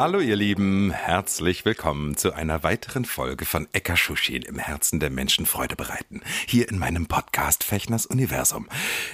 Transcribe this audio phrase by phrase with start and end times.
[0.00, 5.10] Hallo ihr Lieben, herzlich willkommen zu einer weiteren Folge von Eka Schuschin im Herzen der
[5.10, 8.68] Menschen Freude bereiten, hier in meinem Podcast Fechners Universum.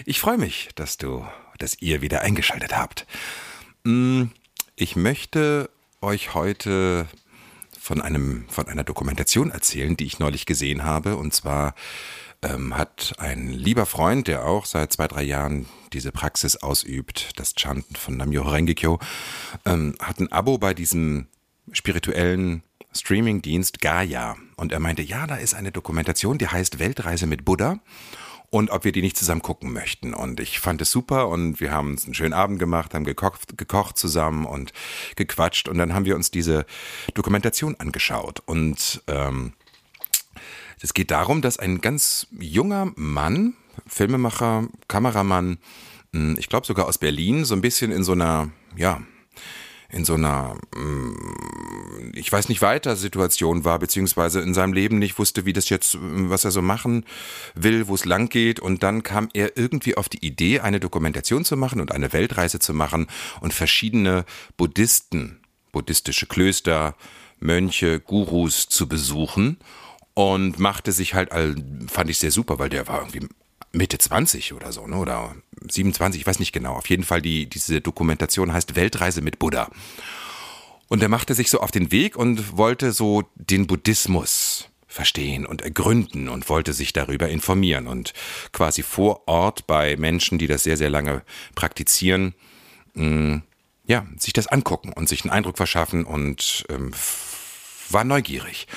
[0.05, 3.07] Ich freue mich, dass du, dass ihr wieder eingeschaltet habt.
[3.85, 4.25] Mm,
[4.77, 5.71] Ich möchte
[6.03, 7.09] euch heute
[7.81, 11.75] von einem, von einer Dokumentation erzählen, die ich neulich gesehen habe, und zwar
[12.45, 17.55] ähm, hat ein lieber Freund, der auch seit zwei, drei Jahren diese Praxis ausübt, das
[17.55, 18.99] Chanten von Namyo Rengekyo,
[19.65, 21.27] ähm, hat ein Abo bei diesem
[21.73, 22.63] spirituellen
[22.93, 24.37] Streamingdienst Gaia.
[24.57, 27.81] Und er meinte, ja, da ist eine Dokumentation, die heißt Weltreise mit Buddha.
[28.51, 30.15] Und ob wir die nicht zusammen gucken möchten.
[30.15, 33.59] Und ich fand es super und wir haben uns einen schönen Abend gemacht, haben gekocht,
[33.59, 34.73] gekocht zusammen und
[35.17, 35.69] gequatscht.
[35.69, 36.65] Und dann haben wir uns diese
[37.15, 38.43] Dokumentation angeschaut.
[38.47, 39.55] Und ähm,
[40.81, 43.55] es geht darum, dass ein ganz junger Mann,
[43.87, 45.59] Filmemacher, Kameramann,
[46.13, 49.03] mh, ich glaube sogar aus Berlin, so ein bisschen in so einer, ja,
[49.91, 51.15] in so einer, mh,
[52.15, 55.95] ich weiß nicht weiter Situation war, beziehungsweise in seinem Leben nicht wusste, wie das jetzt,
[55.95, 57.05] mh, was er so machen
[57.55, 58.61] will, wo es lang geht.
[58.61, 62.59] Und dann kam er irgendwie auf die Idee, eine Dokumentation zu machen und eine Weltreise
[62.59, 63.07] zu machen
[63.41, 64.25] und verschiedene
[64.57, 65.41] Buddhisten,
[65.73, 66.97] buddhistische Klöster,
[67.41, 69.59] Mönche, Gurus zu besuchen
[70.15, 71.31] und machte sich halt,
[71.89, 73.29] fand ich sehr super, weil der war irgendwie
[73.73, 74.97] Mitte 20 oder so, ne?
[74.97, 75.35] oder
[75.69, 76.75] 27, ich weiß nicht genau.
[76.75, 79.69] Auf jeden Fall, die, diese Dokumentation heißt Weltreise mit Buddha.
[80.89, 85.63] Und er machte sich so auf den Weg und wollte so den Buddhismus verstehen und
[85.63, 88.13] ergründen und wollte sich darüber informieren und
[88.53, 91.23] quasi vor Ort bei Menschen, die das sehr, sehr lange
[91.57, 92.35] praktizieren,
[92.93, 93.43] mh,
[93.87, 96.93] ja, sich das angucken und sich einen Eindruck verschaffen und ähm,
[97.91, 98.69] war neugierig.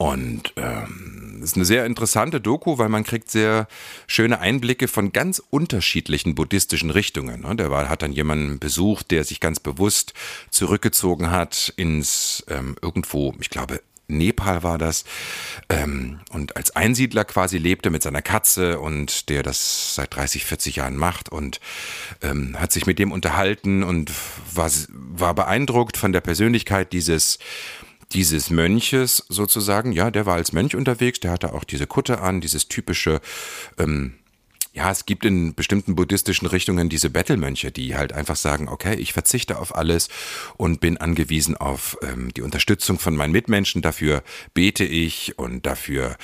[0.00, 3.68] Und ähm, ist eine sehr interessante Doku, weil man kriegt sehr
[4.06, 7.42] schöne Einblicke von ganz unterschiedlichen buddhistischen Richtungen.
[7.42, 7.54] ne?
[7.54, 10.14] Der war, hat dann jemanden besucht, der sich ganz bewusst
[10.48, 15.04] zurückgezogen hat ins ähm, irgendwo, ich glaube, Nepal war das,
[15.68, 20.76] ähm, und als Einsiedler quasi lebte mit seiner Katze und der das seit 30, 40
[20.76, 21.60] Jahren macht und
[22.22, 24.10] ähm, hat sich mit dem unterhalten und
[24.54, 27.38] war, war beeindruckt von der Persönlichkeit dieses
[28.12, 32.40] dieses Mönches sozusagen, ja, der war als Mönch unterwegs, der hatte auch diese Kutte an,
[32.40, 33.20] dieses typische,
[33.78, 34.14] ähm,
[34.72, 39.12] ja, es gibt in bestimmten buddhistischen Richtungen diese Bettelmönche, die halt einfach sagen, okay, ich
[39.12, 40.08] verzichte auf alles
[40.56, 44.22] und bin angewiesen auf ähm, die Unterstützung von meinen Mitmenschen, dafür
[44.54, 46.16] bete ich und dafür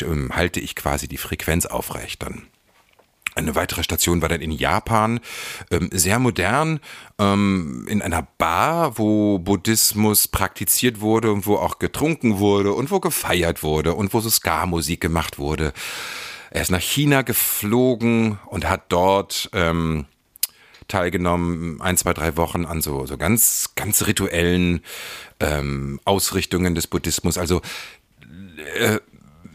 [0.00, 2.46] ähm, halte ich quasi die Frequenz aufrecht dann.
[3.34, 5.20] Eine weitere Station war dann in Japan,
[5.70, 6.80] ähm, sehr modern,
[7.18, 13.00] ähm, in einer Bar, wo Buddhismus praktiziert wurde und wo auch getrunken wurde und wo
[13.00, 15.72] gefeiert wurde und wo so Ska-Musik gemacht wurde.
[16.50, 20.06] Er ist nach China geflogen und hat dort ähm,
[20.86, 24.82] teilgenommen, ein, zwei, drei Wochen an so, so ganz, ganz rituellen
[25.40, 27.38] ähm, Ausrichtungen des Buddhismus.
[27.38, 27.62] Also
[28.76, 28.98] äh,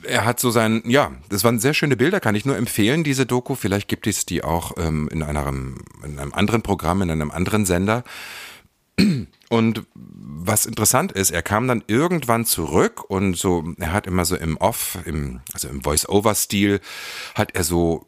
[0.04, 3.26] er hat so sein, ja, das waren sehr schöne Bilder, kann ich nur empfehlen, diese
[3.26, 3.56] Doku.
[3.56, 7.66] Vielleicht gibt es die auch ähm, in, einem, in einem anderen Programm, in einem anderen
[7.66, 8.04] Sender.
[9.50, 14.36] Und was interessant ist, er kam dann irgendwann zurück und so, er hat immer so
[14.36, 16.82] im Off, im, also im Voice-Over-Stil,
[17.36, 18.06] hat er so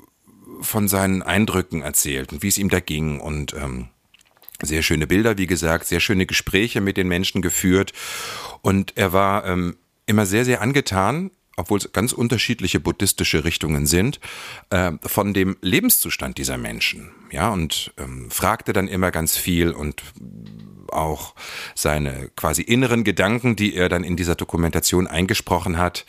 [0.62, 3.88] von seinen Eindrücken erzählt und wie es ihm da ging und ähm,
[4.62, 7.94] sehr schöne Bilder, wie gesagt, sehr schöne Gespräche mit den Menschen geführt
[8.62, 14.19] und er war ähm, immer sehr, sehr angetan, obwohl es ganz unterschiedliche buddhistische Richtungen sind,
[14.69, 17.12] äh, von dem Lebenszustand dieser Menschen.
[17.31, 20.01] Ja, und ähm, fragte dann immer ganz viel und
[20.91, 21.35] auch
[21.76, 26.05] seine quasi inneren Gedanken, die er dann in dieser Dokumentation eingesprochen hat,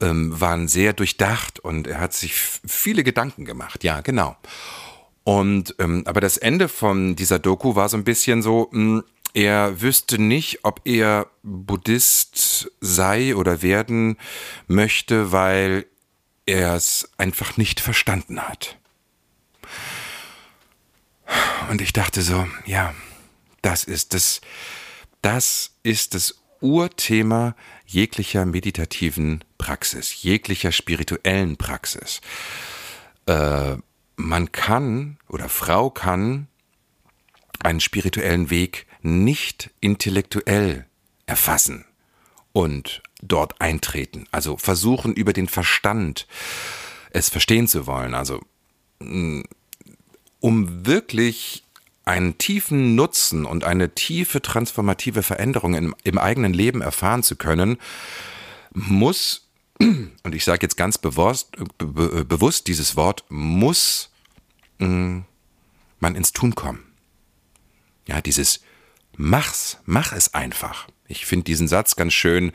[0.00, 3.84] ähm, waren sehr durchdacht und er hat sich viele Gedanken gemacht.
[3.84, 4.36] Ja, genau.
[5.24, 9.02] Und ähm, aber das Ende von dieser Doku war so ein bisschen so, mh,
[9.34, 14.16] er wüsste nicht, ob er Buddhist sei oder werden
[14.66, 15.86] möchte, weil
[16.46, 18.76] er es einfach nicht verstanden hat.
[21.70, 22.94] Und ich dachte so, ja,
[23.62, 24.40] das ist das,
[25.22, 27.54] das ist das Urthema
[27.86, 32.20] jeglicher meditativen Praxis, jeglicher spirituellen Praxis.
[33.26, 33.76] Äh,
[34.16, 36.48] man kann oder Frau kann
[37.62, 40.86] einen spirituellen Weg nicht intellektuell
[41.26, 41.84] erfassen
[42.52, 44.26] und dort eintreten.
[44.30, 46.26] Also versuchen über den Verstand
[47.10, 48.14] es verstehen zu wollen.
[48.14, 48.40] Also
[49.00, 49.42] mm,
[50.40, 51.64] um wirklich
[52.04, 57.78] einen tiefen Nutzen und eine tiefe transformative Veränderung im, im eigenen Leben erfahren zu können,
[58.72, 59.48] muss,
[59.78, 64.10] und ich sage jetzt ganz bewusst, be, bewusst dieses Wort, muss
[64.78, 65.24] mh, mm,
[66.00, 66.82] man ins Tun kommen.
[68.06, 68.60] Ja, dieses
[69.22, 70.88] Mach's, mach es einfach.
[71.06, 72.52] Ich finde diesen Satz ganz schön.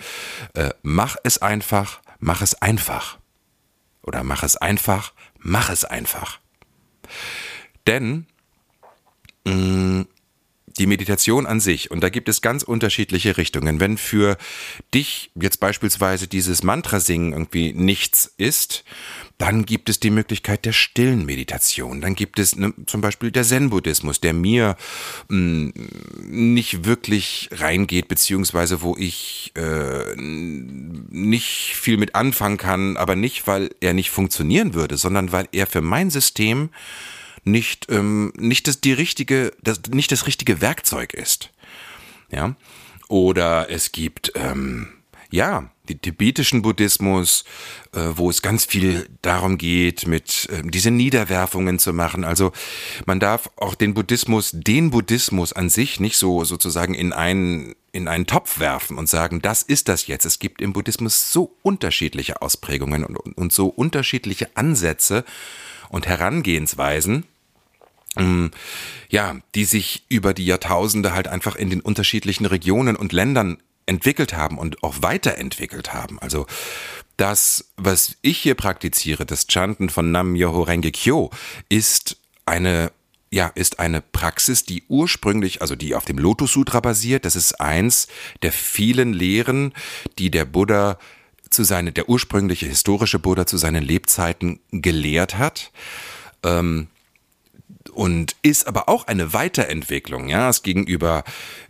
[0.56, 3.19] Äh, mach es einfach, mach es einfach.
[4.01, 6.39] Oder mach es einfach, mach es einfach.
[7.85, 8.25] Denn
[9.45, 10.07] mh, mm,
[10.77, 13.80] die Meditation an sich, und da gibt es ganz unterschiedliche Richtungen.
[13.80, 14.38] Wenn für
[14.94, 18.83] dich jetzt beispielsweise dieses Mantra-Singen irgendwie nichts ist,
[19.38, 22.00] dann gibt es die Möglichkeit der stillen Meditation.
[22.00, 24.77] Dann gibt es ne, zum Beispiel der Zen-Buddhismus, der mir
[25.27, 25.74] mh, mm,
[26.30, 33.72] nicht wirklich reingeht, beziehungsweise wo ich äh, nicht viel mit anfangen kann, aber nicht, weil
[33.81, 36.69] er nicht funktionieren würde, sondern weil er für mein System
[37.45, 41.51] nicht, ähm, nicht das, die richtige, das, nicht das richtige Werkzeug ist.
[42.31, 42.56] Ja.
[43.07, 44.89] Oder es gibt, ähm,
[45.30, 47.44] ja, den tibetischen Buddhismus,
[47.94, 52.24] äh, wo es ganz viel darum geht, mit äh, diese Niederwerfungen zu machen.
[52.24, 52.51] Also
[53.06, 58.09] man darf auch den Buddhismus, den Buddhismus an sich nicht so sozusagen in einen in
[58.09, 60.25] einen Topf werfen und sagen, das ist das jetzt.
[60.25, 65.24] Es gibt im Buddhismus so unterschiedliche Ausprägungen und, und so unterschiedliche Ansätze
[65.88, 67.25] und Herangehensweisen,
[69.09, 74.33] ja, die sich über die Jahrtausende halt einfach in den unterschiedlichen Regionen und Ländern entwickelt
[74.33, 76.19] haben und auch weiterentwickelt haben.
[76.19, 76.47] Also
[77.17, 81.29] das, was ich hier praktiziere, das Chanten von Nam Myoho Renge Kyo,
[81.69, 82.91] ist eine
[83.31, 87.25] ja, ist eine Praxis, die ursprünglich, also die auf dem Lotus Sutra basiert.
[87.25, 88.07] Das ist eins
[88.44, 89.73] der vielen Lehren,
[90.19, 90.97] die der Buddha
[91.50, 95.71] zu seinen, der ursprüngliche historische Buddha zu seinen Lebzeiten gelehrt hat.
[96.44, 96.88] Ähm,
[97.95, 101.24] und ist aber auch eine Weiterentwicklung, ja, es gegenüber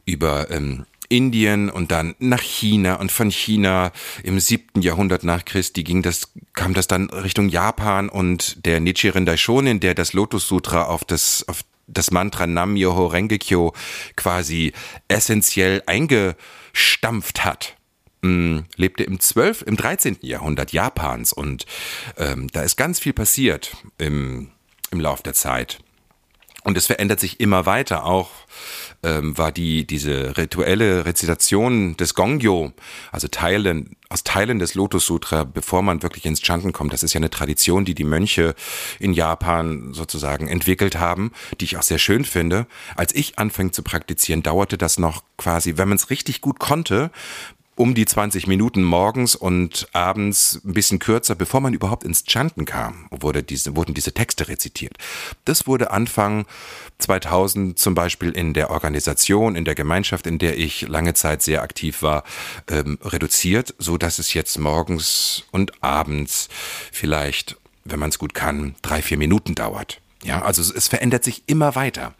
[0.05, 3.91] über ähm, Indien und dann nach China und von China
[4.23, 9.25] im siebten Jahrhundert nach Christi ging das, kam das dann Richtung Japan und der Nichiren
[9.25, 13.73] Daishonin, der das Lotus Sutra auf das, auf das Mantra Nam Myoho Renge Kyo
[14.15, 14.73] quasi
[15.07, 17.77] essentiell eingestampft hat
[18.21, 20.17] mm, lebte im 12., im 13.
[20.21, 21.65] Jahrhundert Japans und
[22.17, 24.49] ähm, da ist ganz viel passiert im,
[24.91, 25.79] im Lauf der Zeit.
[26.65, 28.05] Und es verändert sich immer weiter.
[28.05, 28.31] Auch
[29.03, 32.73] ähm, war die diese rituelle Rezitation des Gongyo,
[33.11, 36.93] also Teilen aus Teilen des Lotus Sutra, bevor man wirklich ins Chanten kommt.
[36.93, 38.55] Das ist ja eine Tradition, die die Mönche
[38.99, 42.67] in Japan sozusagen entwickelt haben, die ich auch sehr schön finde.
[42.95, 47.11] Als ich anfing zu praktizieren, dauerte das noch quasi, wenn man es richtig gut konnte,
[47.75, 52.65] um die 20 Minuten morgens und abends ein bisschen kürzer, bevor man überhaupt ins Chanten
[52.65, 54.97] kam, wurde diese, wurden diese Texte rezitiert.
[55.43, 56.45] Das wurde Anfang
[56.99, 61.63] 2000 zum Beispiel in der Organisation, in der Gemeinschaft, in der ich lange Zeit sehr
[61.63, 62.23] aktiv war,
[62.69, 66.47] ähm, reduziert, so dass es jetzt morgens und abends
[66.93, 69.99] vielleicht, wenn man es gut kann, drei, vier Minuten dauert.
[70.23, 72.13] Ja, also es verändert sich immer weiter.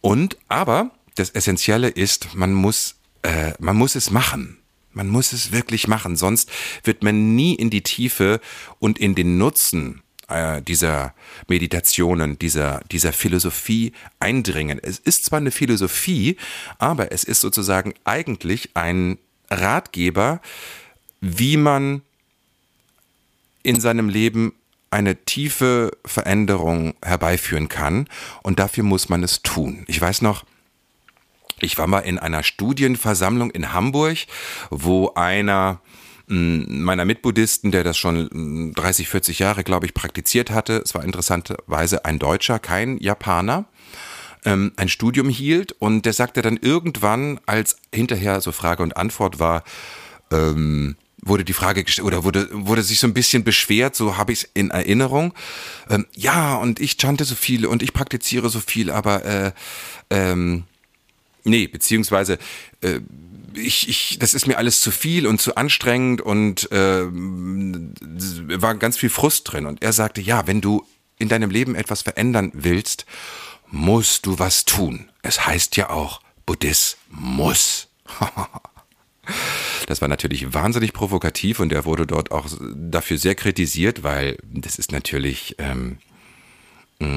[0.00, 4.57] Und aber das Essentielle ist, man muss äh, man muss es machen.
[4.92, 6.50] Man muss es wirklich machen, sonst
[6.82, 8.40] wird man nie in die Tiefe
[8.78, 11.14] und in den Nutzen äh, dieser
[11.46, 14.78] Meditationen, dieser, dieser Philosophie eindringen.
[14.82, 16.36] Es ist zwar eine Philosophie,
[16.78, 19.18] aber es ist sozusagen eigentlich ein
[19.50, 20.40] Ratgeber,
[21.20, 22.02] wie man
[23.62, 24.54] in seinem Leben
[24.90, 28.08] eine tiefe Veränderung herbeiführen kann
[28.42, 29.84] und dafür muss man es tun.
[29.86, 30.44] Ich weiß noch,
[31.60, 34.18] ich war mal in einer Studienversammlung in Hamburg,
[34.70, 35.80] wo einer
[36.28, 40.94] hm, meiner Mitbuddhisten, der das schon 30, hm, 40 Jahre, glaube ich, praktiziert hatte, es
[40.94, 43.64] war interessanterweise ein Deutscher, kein Japaner,
[44.44, 49.38] ähm, ein Studium hielt und der sagte dann irgendwann, als hinterher so Frage und Antwort
[49.38, 49.64] war,
[50.30, 54.32] ähm, wurde die Frage gestellt oder wurde, wurde sich so ein bisschen beschwert, so habe
[54.32, 55.34] ich es in Erinnerung.
[55.90, 59.52] Ähm, ja, und ich chante so viel und ich praktiziere so viel, aber äh,
[60.10, 60.64] ähm,
[61.48, 62.38] Nee, beziehungsweise
[62.80, 63.00] äh,
[63.54, 67.06] ich, ich, das ist mir alles zu viel und zu anstrengend und äh,
[68.60, 69.66] war ganz viel Frust drin.
[69.66, 70.86] Und er sagte, ja, wenn du
[71.18, 73.06] in deinem Leben etwas verändern willst,
[73.70, 75.10] musst du was tun.
[75.22, 77.88] Es heißt ja auch, Buddhismus.
[79.86, 84.78] Das war natürlich wahnsinnig provokativ und er wurde dort auch dafür sehr kritisiert, weil das
[84.78, 85.98] ist natürlich ähm,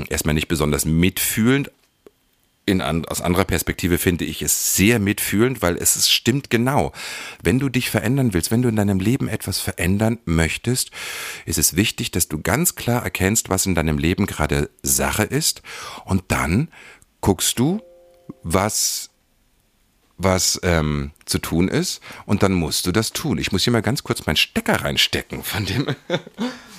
[0.09, 1.71] erstmal nicht besonders mitfühlend
[2.65, 6.91] in, aus anderer Perspektive finde ich es sehr mitfühlend, weil es, es stimmt genau.
[7.41, 10.91] Wenn du dich verändern willst, wenn du in deinem Leben etwas verändern möchtest,
[11.45, 15.61] ist es wichtig, dass du ganz klar erkennst, was in deinem Leben gerade Sache ist
[16.05, 16.69] und dann
[17.19, 17.81] guckst du,
[18.43, 19.09] was
[20.23, 23.39] was ähm, zu tun ist und dann musst du das tun.
[23.39, 25.87] Ich muss hier mal ganz kurz meinen Stecker reinstecken von dem.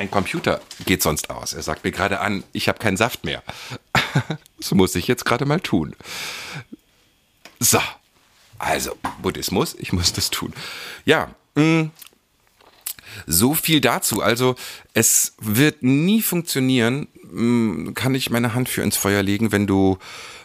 [0.00, 1.52] Mein Computer geht sonst aus.
[1.52, 3.42] Er sagt mir gerade an, ich habe keinen Saft mehr.
[4.56, 5.94] das muss ich jetzt gerade mal tun.
[7.58, 7.82] So,
[8.58, 10.54] also Buddhismus, ich muss das tun.
[11.04, 11.90] Ja, mh, mm,
[13.26, 14.22] so viel dazu.
[14.22, 14.54] Also
[14.94, 17.42] es wird nie funktionieren, mh,
[17.90, 19.98] mm, kann ich meine Hand für ins Feuer legen, wenn du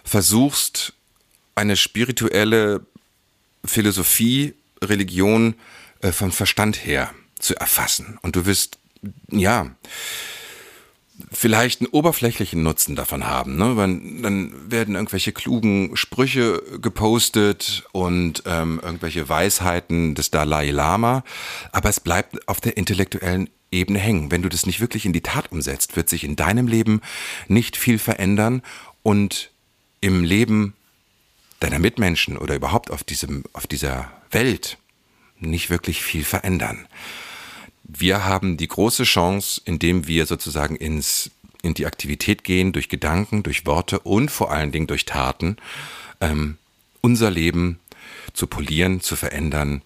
[0.04, 0.92] versuchst,
[1.56, 2.86] eine spirituelle
[3.64, 5.56] Philosophie, Religion
[6.02, 8.20] äh, vom Verstand her zu erfassen.
[8.22, 8.80] Und du wirst
[9.32, 9.72] ja,
[11.32, 13.58] vielleicht einen oberflächlichen Nutzen davon haben.
[13.58, 13.76] Ne?
[14.22, 21.24] Dann werden irgendwelche klugen Sprüche gepostet und ähm, irgendwelche Weisheiten des Dalai Lama,
[21.72, 24.32] aber es bleibt auf der intellektuellen Ebene hängen.
[24.32, 27.02] Wenn du das nicht wirklich in die Tat umsetzt, wird sich in deinem Leben
[27.48, 28.62] nicht viel verändern
[29.04, 29.52] und
[30.02, 30.74] im Leben
[31.60, 34.78] deiner Mitmenschen oder überhaupt auf diesem, auf dieser Welt
[35.40, 36.88] nicht wirklich viel verändern
[37.88, 43.44] wir haben die große Chance, indem wir sozusagen ins, in die Aktivität gehen, durch Gedanken,
[43.44, 45.58] durch Worte und vor allen Dingen durch Taten,
[46.20, 46.58] ähm,
[47.02, 47.80] unser Leben
[48.34, 49.84] zu polieren, zu verändern,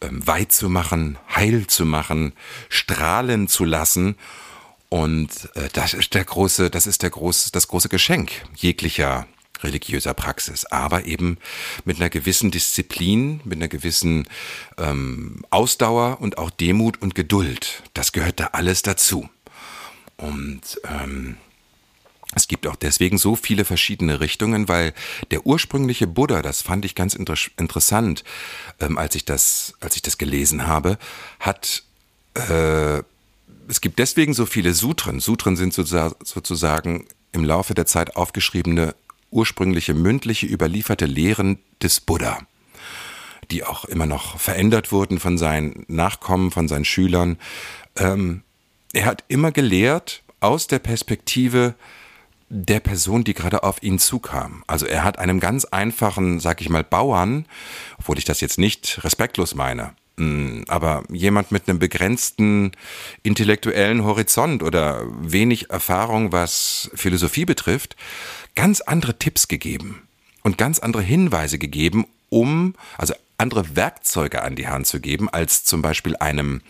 [0.00, 2.32] ähm, weit zu machen, heil zu machen,
[2.68, 4.16] strahlen zu lassen.
[4.88, 9.26] Und äh, das ist der große, das ist der große, das große Geschenk jeglicher
[9.64, 11.38] religiöser Praxis, aber eben
[11.84, 14.28] mit einer gewissen Disziplin, mit einer gewissen
[14.78, 17.82] ähm, Ausdauer und auch Demut und Geduld.
[17.94, 19.28] Das gehört da alles dazu.
[20.16, 21.36] Und ähm,
[22.34, 24.92] es gibt auch deswegen so viele verschiedene Richtungen, weil
[25.30, 28.24] der ursprüngliche Buddha, das fand ich ganz inter interessant,
[28.80, 30.98] ähm, als ich das, als ich das gelesen habe,
[31.38, 31.82] hat
[32.34, 33.02] äh,
[33.68, 35.20] es gibt deswegen so viele Sutren.
[35.20, 38.94] Sutren sind sozusagen im Laufe der Zeit aufgeschriebene
[39.30, 42.38] ursprüngliche mündliche überlieferte Lehren des Buddha,
[43.50, 47.38] die auch immer noch verändert wurden von seinen Nachkommen, von seinen Schülern.
[47.96, 48.42] Ähm,
[48.92, 51.74] er hat immer gelehrt aus der Perspektive
[52.48, 54.62] der Person, die gerade auf ihn zukam.
[54.66, 57.46] Also er hat einem ganz einfachen, sag ich mal, Bauern,
[57.98, 59.94] obwohl ich das jetzt nicht respektlos meine,
[60.68, 62.72] aber jemand mit einem begrenzten
[63.22, 67.96] intellektuellen Horizont oder wenig Erfahrung, was Philosophie betrifft,
[68.54, 70.02] ganz andere Tipps gegeben
[70.42, 75.64] und ganz andere Hinweise gegeben, um, also andere Werkzeuge an die Hand zu geben, als
[75.64, 76.62] zum Beispiel einem,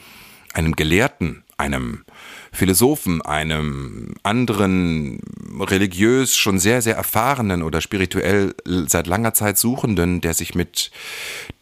[0.52, 2.04] einem Gelehrten, einem
[2.52, 5.20] Philosophen, einem anderen
[5.58, 10.90] religiös schon sehr, sehr erfahrenen oder spirituell seit langer Zeit Suchenden, der sich mit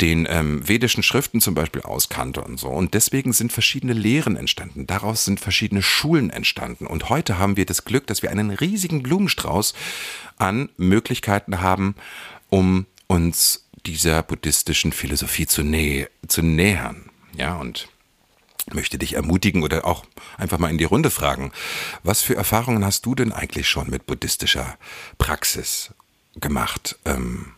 [0.01, 2.69] den ähm, vedischen Schriften zum Beispiel auskannte und so.
[2.69, 4.87] Und deswegen sind verschiedene Lehren entstanden.
[4.87, 6.87] Daraus sind verschiedene Schulen entstanden.
[6.87, 9.75] Und heute haben wir das Glück, dass wir einen riesigen Blumenstrauß
[10.39, 11.95] an Möglichkeiten haben,
[12.51, 17.11] um uns dieser buddhistischen Philosophie zu, nä zu nähern.
[17.37, 17.89] Ja, und
[18.73, 20.05] möchte dich ermutigen oder auch
[20.39, 21.53] einfach mal in die Runde fragen.
[22.03, 24.79] Was für Erfahrungen hast du denn eigentlich schon mit buddhistischer
[25.19, 25.93] Praxis
[26.37, 26.99] gemacht?
[27.05, 27.53] Ähm,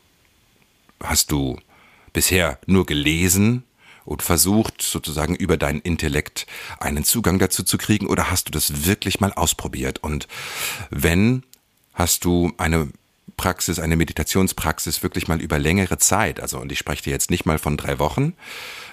[1.02, 1.58] hast du
[2.12, 3.64] bisher nur gelesen
[4.04, 6.46] und versucht, sozusagen über deinen Intellekt
[6.78, 10.02] einen Zugang dazu zu kriegen oder hast du das wirklich mal ausprobiert?
[10.02, 10.28] Und
[10.90, 11.42] wenn,
[11.92, 12.88] hast du eine
[13.37, 17.45] Praxis, eine Meditationspraxis wirklich mal über längere Zeit, also und ich spreche dir jetzt nicht
[17.45, 18.35] mal von drei Wochen,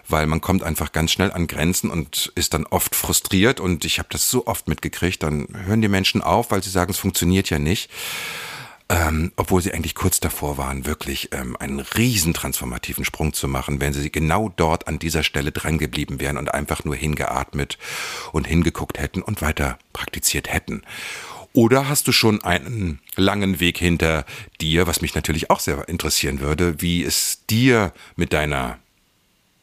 [0.07, 3.99] weil man kommt einfach ganz schnell an Grenzen und ist dann oft frustriert und ich
[3.99, 7.49] habe das so oft mitgekriegt, dann hören die Menschen auf, weil sie sagen, es funktioniert
[7.49, 7.89] ja nicht.
[8.89, 13.79] Ähm, obwohl sie eigentlich kurz davor waren, wirklich ähm, einen riesen transformativen Sprung zu machen,
[13.79, 17.77] wenn sie genau dort an dieser Stelle dran geblieben wären und einfach nur hingeatmet
[18.33, 20.83] und hingeguckt hätten und weiter praktiziert hätten.
[21.53, 24.25] Oder hast du schon einen langen Weg hinter
[24.59, 28.79] dir, was mich natürlich auch sehr interessieren würde, wie es dir mit deiner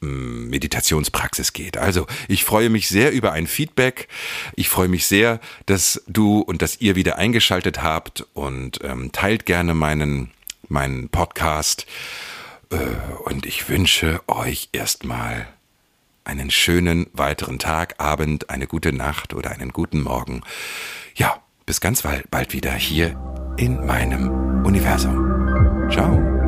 [0.01, 1.77] hm, Meditationspraxis geht.
[1.77, 4.07] Also, ich freue mich sehr über ein Feedback.
[4.55, 9.45] Ich freue mich sehr, dass du und dass ihr wieder eingeschaltet habt und ähm, teilt
[9.45, 10.31] gerne meinen,
[10.69, 11.87] meinen Podcast.
[12.71, 12.77] Äh,
[13.25, 15.49] und ich wünsche euch erstmal
[16.23, 20.43] einen schönen weiteren Tag, Abend, eine gute Nacht oder einen guten Morgen.
[21.17, 23.15] Ja, bis ganz bald wieder hier
[23.57, 25.89] in meinem Universum.
[25.89, 26.40] Ciao.